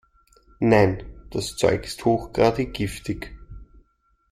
[0.61, 3.35] Nein, das Zeug ist hochgradig giftig.